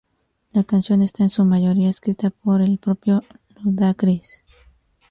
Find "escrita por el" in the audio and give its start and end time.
1.91-2.79